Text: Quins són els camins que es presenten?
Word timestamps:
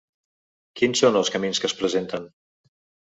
Quins 0.79 1.03
són 1.05 1.19
els 1.21 1.31
camins 1.35 1.61
que 1.65 1.71
es 1.73 1.77
presenten? 1.83 2.29